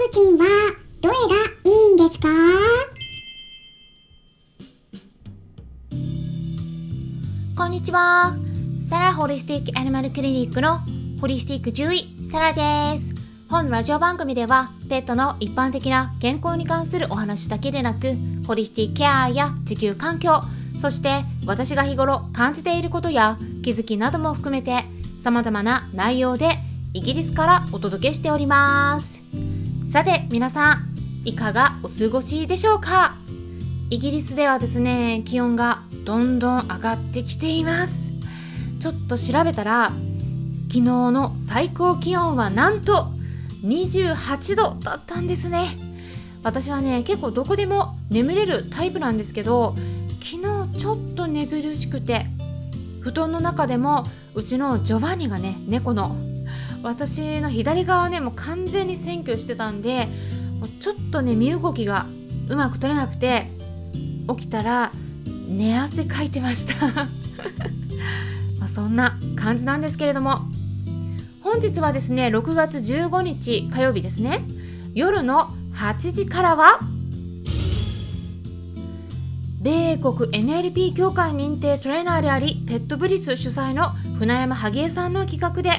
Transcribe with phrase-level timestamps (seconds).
[0.00, 0.46] クチンは
[1.02, 1.20] どれが
[1.62, 2.28] いいんですか？
[7.54, 8.34] こんにちは。
[8.88, 10.78] サラホリスティックアニマルクリニックの
[11.20, 13.14] ホリスティック獣医、サラです。
[13.50, 20.40] 本ラジオ番組では、ペットの一般的な健康に関するお話だけでなく、ホリスティックケアや地球環境、
[20.78, 24.82] そして私が日頃感じていることや気づきなども含めて、
[25.22, 26.52] 様々な内容で
[26.94, 29.19] イギリスからお届けしております。
[29.90, 30.94] さて、皆さん、
[31.24, 33.16] いかがお過ごしでしょうか？
[33.90, 38.12] イギリスではですね、気温がどんどん上がってきています。
[38.78, 39.90] ちょっと調べたら、
[40.68, 43.10] 昨日の最高気温はなんと
[43.64, 45.70] 28度だったんですね。
[46.44, 49.74] 私はね、結構どこでも眠れるタイプなんですけど、
[50.22, 52.26] 昨日ちょっと寝苦しくて、
[53.00, 56.14] 布団の中でもうちのジョバンニがね、猫の
[56.82, 60.08] 私の左側ね、もう完全に占拠してたんで、
[60.58, 62.06] もうちょっとね、身動きが
[62.48, 63.48] うまく取れなくて、
[64.28, 64.92] 起きたら
[65.48, 67.08] 寝汗かいてました。
[68.60, 70.42] まそんな感じなんですけれども。
[71.42, 74.44] 本日はですね6月15日火曜日ですね。
[74.94, 76.80] 夜の8時からは
[79.60, 85.70] 米国 NLP 協会認定トレーナーでありペットブリス主催の船山萩江さんの企画で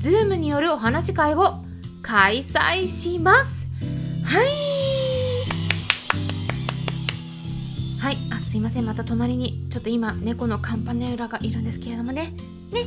[0.00, 1.62] Zoom によるお話し会を
[2.00, 3.68] 開催します。
[4.24, 4.46] はい。
[7.98, 8.86] はい、あすいません。
[8.86, 12.32] また隣にちょっと今猫のカンパネラがいるんですけれどもね。
[12.72, 12.86] ね。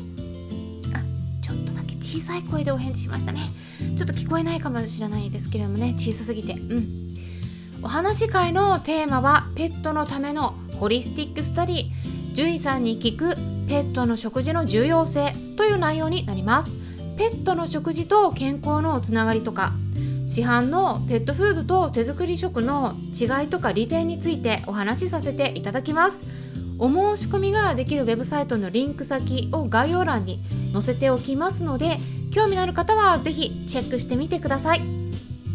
[0.95, 1.03] あ
[1.43, 3.47] ちょっとだけ小さい声でお返事しましたね。
[3.95, 5.93] ちょっと聞こえないかもしれないですけれどもね。
[5.95, 6.53] 小さすぎて。
[6.53, 7.13] うん。
[7.83, 11.91] お話し会のテーマはペットのためのホリスティックスタディ。
[12.29, 13.35] 獣医さんに聞く
[13.67, 16.82] ペットの食事の重要性という内容になります。
[17.17, 19.73] ペットの食事と健康のつながりとか
[20.27, 26.23] 市販のペットフードと手作り食の違いとか利点についてお話しさせていただきます。
[26.79, 30.43] お申し込みができるウェブサイトのリンク先を概要欄に
[30.73, 31.99] 載せておきますので
[32.31, 34.81] 興味のある方はぜひチェックしてみてください。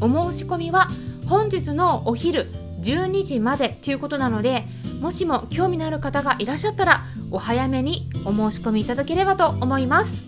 [0.01, 0.89] お申し込みは
[1.27, 4.65] 本日のお昼12時までということなので
[5.01, 10.28] もしも興味のある方がいらっしゃったらお早めにお申し込みいただければと思います。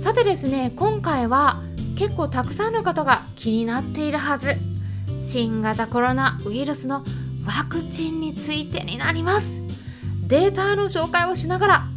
[0.00, 1.60] さてですね今回は
[1.94, 4.56] 結構たくさんの方が気になっているはず。
[5.20, 7.04] 新型コロナウイルスの
[7.44, 9.60] ワクチンについてになります。
[10.26, 11.88] データの紹介をしながら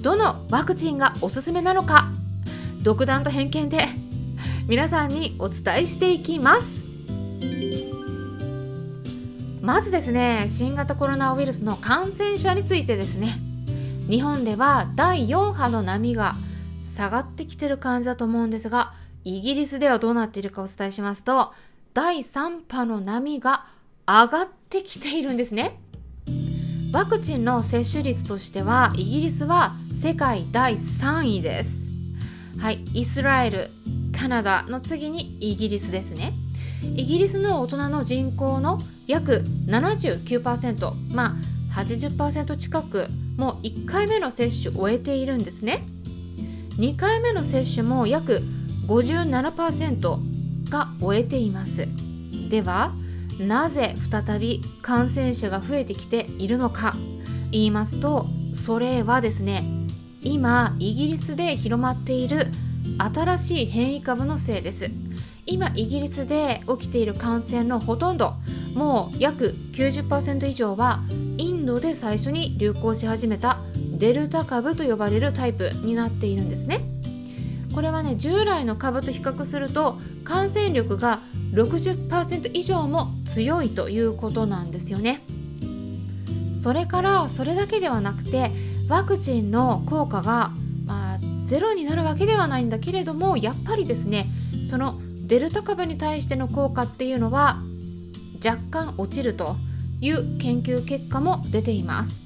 [0.00, 2.12] どのワクチンがおすすめなのか
[2.82, 3.88] 独断と偏見で
[4.68, 6.84] 皆さんにお伝えしていきます。
[9.60, 13.40] まずですね新型コロナウイルスの感染者についてですね。
[14.08, 16.36] 日本では第4波の波が
[16.94, 18.92] 下がってきてる感じだと思うんですが
[19.24, 21.52] イギリスではどうなっているかお伝えしますと
[21.94, 23.66] 第3波の波が
[24.06, 25.78] 上がってきているんですね。
[26.92, 31.88] ワクチンの接種率としてはイギリスは世界第3位です。
[32.58, 33.70] はいイスラエル
[34.16, 36.32] カナダの次にイギリスですね。
[36.82, 41.36] イギリスの大人の人口の約79%ま
[41.72, 45.84] あ80%近くもう1回目の接種を終えているんですね。
[46.80, 48.42] 2回目の接種も約
[48.86, 51.86] 57%が終えています。
[52.48, 52.94] では
[53.38, 56.96] なぜ再び感染者が増えてきているのか。
[57.50, 59.62] 言いますとそれはですね
[60.22, 62.46] 今イギリスで広まっている
[62.98, 64.90] 新しい変異株のせいです。
[65.44, 68.36] 今イギリスで起きている感染のほとんど
[68.72, 71.02] もう約90%以上は
[71.36, 73.58] インドで最初に流行し始めた
[74.00, 76.80] デルタ株と呼ばれるタイプになっているんですね。
[77.74, 81.20] これはね従来の株と比較すると感染力が
[81.52, 85.22] 60%以上も強いということなんですよね。
[86.60, 88.50] それからそれだけではなくて
[88.88, 90.50] ワクチンの効果が、
[90.84, 94.26] まあ、ゼロになるわけではないんだけれどもやっぱりですね
[94.64, 97.62] そのデルタ株に対しての効果っていうのは
[98.44, 99.56] 若干落ちると
[100.00, 102.18] いう研究結果も出ています、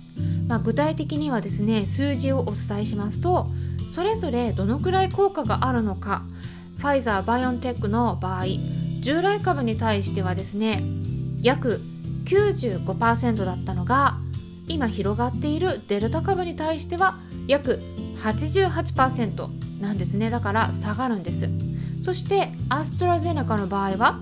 [0.47, 3.49] まあ、具体的にはですね数字をお伝えしますと
[3.87, 6.25] それぞれどのくらい効果があるのか
[6.79, 8.45] ファイザー・バイオンテックの場合
[9.01, 10.83] 従来株に対してはですね
[11.43, 11.81] 約
[12.25, 14.19] 95%だったのが
[14.67, 17.81] 今広がっているデルタ株に対しては約
[18.17, 20.31] 88%なんですね。
[20.31, 21.51] だから下がるんです。
[22.01, 24.21] そしてアストラゼネカの場合は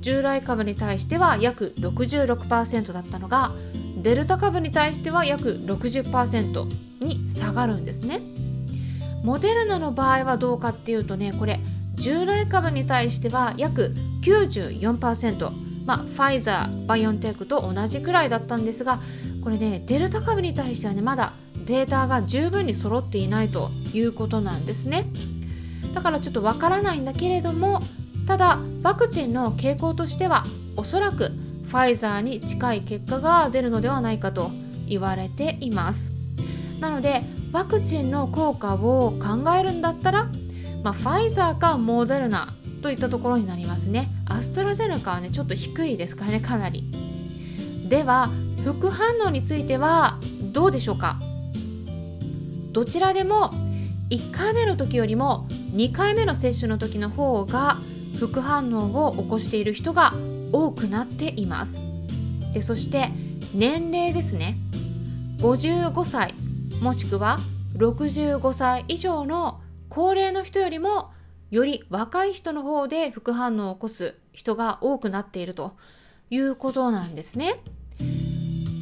[0.00, 3.52] 従来株に対しては約66%だったのが
[4.06, 8.20] デルタ株に対しては約60%に下がるんですね。
[9.24, 11.58] モデルナの場合はどうかっていうとねこれ
[11.96, 15.50] 従来株に対しては約94%、
[15.84, 19.00] まあ、ファイザーバイオンテックと同じくらいだったんですが
[19.42, 21.32] これねデルタ株に対してはねまだ
[21.64, 25.06] データが十分に揃っていないということなんですね。
[25.94, 27.82] だからちょっとわからないんだけれども
[28.28, 31.32] ただワクチンの傾向としてはおそらく
[31.66, 34.50] ファイザーに近い結果が出るのではないかと
[34.88, 36.12] 言われています。
[36.80, 37.22] なので
[37.52, 40.30] ワクチンの効果を考えるんだったら、
[40.82, 42.52] まあ、ファイザーかモデルナ
[42.82, 44.08] といったところになりますね。
[44.28, 46.84] アストラゼネカはねちょっと低いですからねかなり。
[47.88, 48.30] では
[48.64, 50.18] 副反応については
[50.52, 51.18] どうでしょうか？
[52.72, 53.52] どちらでも
[54.10, 57.78] 1回目の時よりも2回目の接種の時の方が
[58.18, 60.12] 副反応を起こしている人が
[60.52, 61.78] 多くなっています
[62.52, 63.10] でそして
[63.54, 64.56] 年齢ですね
[65.38, 66.34] 55歳
[66.80, 67.40] もしくは
[67.76, 71.10] 65歳以上の高齢の人よりも
[71.50, 75.76] より若い人の方で副反応を起こす人が多くなっていると
[76.30, 77.60] いうことなんですね。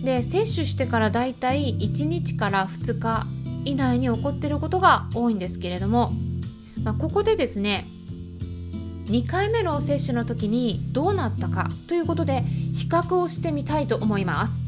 [0.03, 3.27] で接種してからだいたい1日から2日
[3.65, 6.13] 以内に起こっていることが多いんですけれども、
[6.83, 7.87] まあ、ここでですね
[9.05, 12.43] 2回目の接種の時にどうなったかということで
[12.75, 14.61] 比較をしてみたいと思います。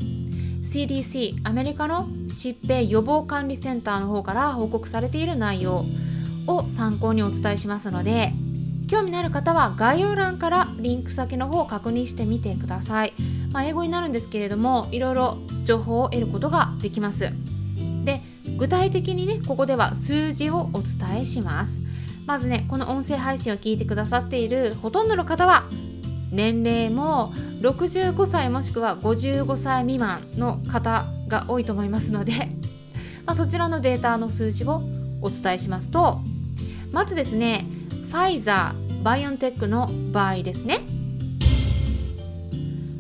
[0.67, 5.87] CDC アメリカの疾病予防管理センターの方から報告されている内容
[6.47, 8.33] を参考にお伝えしますので
[8.88, 13.15] 興味のある方は概要欄からリンク先の方を確認してみてください、
[13.53, 17.33] まあ、英語になるんですけれどもいろいろ情報を得ることができます。
[18.05, 18.21] で
[18.56, 21.86] 具体的にねここでは数字をお伝えします。
[22.26, 25.64] まずねこの音声配信を聞いてくださっているほとんどの方は
[26.31, 27.32] 年齢も
[27.62, 32.32] 65歳もしくは55歳未満の方が多いと思いますので、
[33.25, 34.82] ま、そちらのデータの数字を
[35.23, 36.20] お伝えしますと
[36.93, 37.64] まずですね
[38.11, 40.81] ファイザーバイオンテックの場合ですね。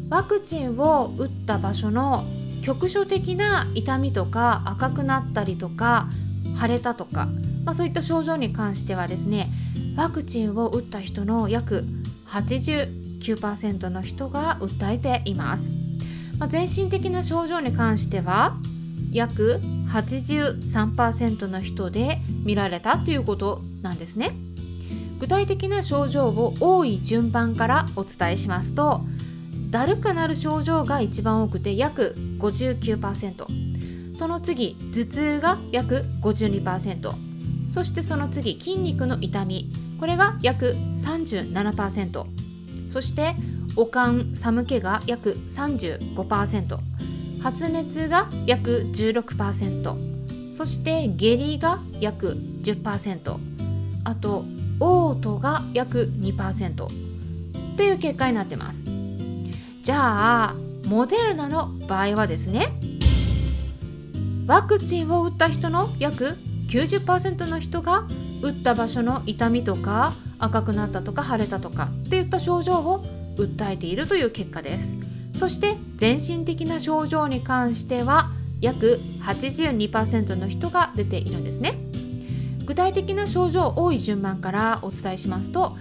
[0.08, 2.24] ワクチンを打った場所の
[2.62, 6.08] 局所的な痛みとか赤くなったりとか
[6.60, 7.28] 腫れたとか、
[7.64, 9.48] まあ、そういった症状に関してはですね
[9.96, 11.84] ワクチンを打った人の約
[12.28, 15.70] 89%の人が訴えています、
[16.38, 18.56] まあ、全身的な症状に関しては
[19.12, 24.34] 約83%の人で見られたということなんですね。
[25.18, 29.00] 具体的な症状を多い順番からお伝えしますと
[29.70, 33.75] だるくなる症状が一番多くて約59%
[34.16, 37.12] その次頭痛が約52%
[37.68, 39.70] そしてその次筋肉の痛み。
[39.98, 42.24] これが約37%
[42.92, 43.34] そして
[43.76, 46.78] 悪寒寒気が約35%
[47.42, 53.38] 発熱が約16%そして下痢が約10%
[54.04, 54.44] あと
[54.78, 56.74] 嘔吐が約2%
[57.76, 58.82] という結果になってます。
[59.82, 60.54] じゃあ
[60.86, 62.75] モデルナの場合はですね
[64.46, 66.36] ワクチンを打った人の約
[66.68, 68.06] 90%の人が
[68.42, 73.04] 打った場所の痛みとか赤くなったとか腫れたとかっていった症状を
[73.36, 74.94] 訴えているという結果です。
[75.36, 81.74] そして全身的な症状に関しては約82%の人が出ているんですね。
[82.64, 85.76] 具体的な症状多い順番からお伝えしますと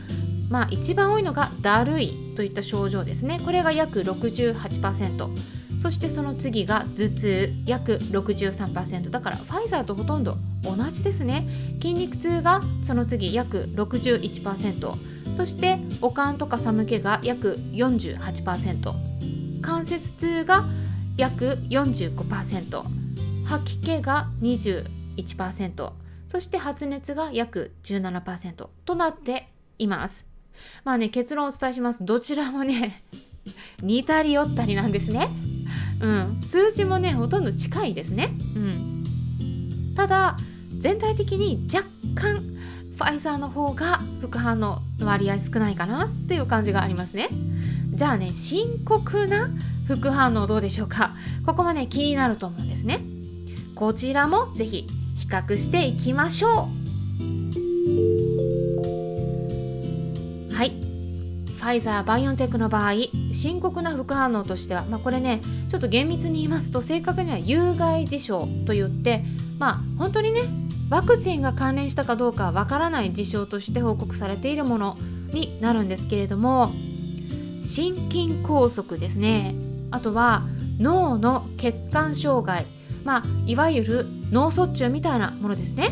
[0.50, 3.40] まあ一番多いのがだるいといった症状ですね。
[3.44, 5.55] これが約68%
[5.86, 11.48] そしてその次が頭痛約63%だからファイザーとほとんど同じですね。
[11.80, 20.66] 筋肉痛がその次約61%そして悪寒とか寒気が約48%関節痛が
[21.18, 22.84] 約45%
[23.46, 25.92] 吐き気が21%
[26.28, 30.26] そして発熱が約17%となっています。
[30.84, 32.06] まあね結論をお伝えします。
[32.06, 33.04] どちらもね
[33.84, 35.30] 似たり寄ったりなんですね。
[36.02, 40.38] うん、数字もねほとんど近いですね、うん、ただ
[40.78, 42.44] 全体的に若干
[42.96, 47.30] ファイザーの方が副反応の割合少ないかなっていう感じがありますね。
[47.94, 49.50] じゃあね深刻な
[49.88, 51.14] 副反応どうでしょうか。
[51.46, 53.02] ここもね気になると思うんですね。
[53.76, 56.85] こちらもぜひ比較していきましょう。
[61.66, 62.92] ファイザーバイオンテックの場合
[63.32, 69.24] 深刻な副反応としては、まあ、これねちょっと厳密に言いますと正確には有害事象といって
[69.58, 70.42] まあ本当にね
[70.92, 74.98] ワクチンが関連したかどうかわからない事象として報告されているもの
[75.34, 76.72] になるんですけれども
[77.64, 79.56] 心筋梗塞ですね。
[79.90, 80.44] あとは
[80.78, 82.68] 脳の血管障害。
[83.04, 85.90] まあいわゆる脳卒中みたいなものですね。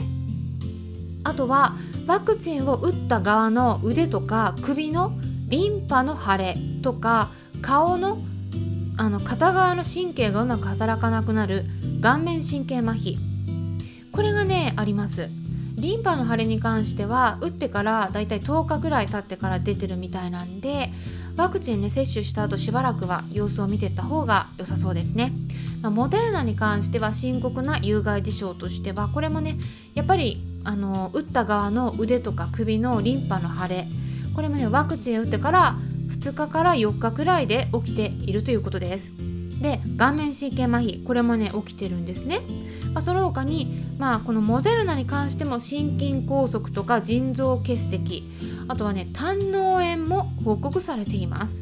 [1.23, 1.75] あとは
[2.05, 5.13] ワクチンを打った側の腕とか首の
[5.53, 7.29] リンパの腫れとか
[7.61, 8.17] 顔の
[8.97, 11.65] あの片側の神経がうまく働かなくなる
[12.01, 13.17] 顔面神経麻痺。
[14.11, 15.29] これがねあります。
[15.75, 20.89] リンパの腫れに関しては打ってからだいたい10日ぐらい経ってから出てるみたいなんで
[21.35, 25.33] ワクチンね接種した後しばらくは様子を見てった方が良さそうですね、
[25.81, 29.57] まあ、モデルナに関しては深刻な有害事象としてはこれもね
[29.93, 33.87] やっぱりあの打った側の腕とか首のリンパの腫れ
[34.33, 35.77] これもねワクチン打ってから
[36.09, 39.11] 2日から4日くらいで起きているということです。
[39.61, 42.41] で顔面神経麻痺これもね起きてるんですね、
[42.93, 48.23] まあ、その他にまあこのモデルナに関しても心筋梗塞とか腎臓結石
[48.67, 51.61] あとはね胆嚢炎も報告されています。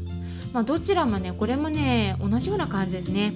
[0.53, 3.33] まあ、どちらもねこれもね同じような感じですね。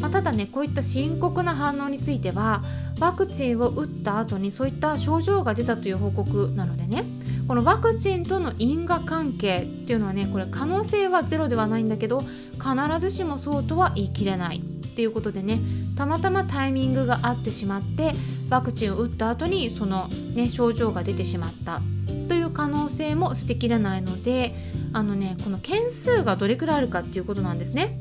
[0.00, 2.62] まあ、ただねこういった深刻な反応については
[2.98, 7.04] ワクチンを打った後にそういった症状が出たという報告なのでね
[7.48, 12.24] このワクチンとの因果関係っていうのはねこれ可能性はゼロではないんだけど
[12.54, 15.60] 必ずしもそうとは言い切れないっていうことでね
[15.96, 18.14] たまたまタイミングが合ってしまって
[18.50, 21.80] ワクチンを打った後にそのね症状が出てしまった
[22.28, 24.54] という可能性も捨てきれないので
[24.92, 27.98] あのねこの件数がどれくらいあるかっていうことなんですね。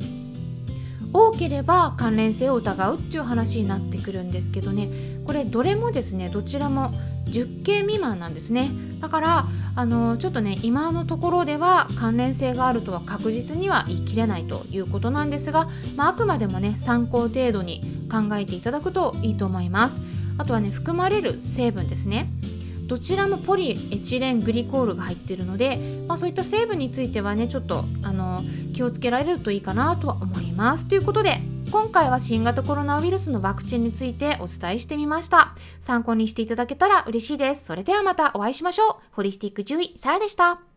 [1.13, 4.89] 多ければ関連性を疑うっていう話になってくるんですけどね。
[5.25, 6.93] これどれもですねどちらも
[7.25, 8.69] 10件未満なんですね。
[9.01, 9.45] だから
[9.75, 17.81] あのちょっとね今のところでは関連性があるとは確実には言い切れないということなんですが、まあ、あくまでもね参考程度に
[18.11, 19.99] 考えていただくといいと思います。
[20.37, 22.29] あとはね含まれる成分ですね。
[22.87, 25.77] どちらもポリエチレングリコールが入ってるので、
[26.07, 30.87] まあ、そういった成分についてはねちょっとあの気をつけられるといいかなとは思います。
[30.87, 31.39] ということで
[31.71, 35.55] 今回は新型コロナウイルスのワクチンについてお伝えしてみました。
[35.79, 37.65] 参考にしていただけたら嬉しいです。
[37.65, 38.95] それではまたお会いしましょう。
[39.11, 40.74] ホリスティック獣医サラでした。